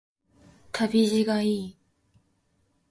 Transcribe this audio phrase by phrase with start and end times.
[0.71, 1.77] 旅路がいい